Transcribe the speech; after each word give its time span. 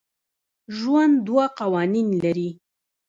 ژوند 0.77 1.15
دوه 1.27 1.45
قوانین 1.59 2.07
لري. 2.23 2.49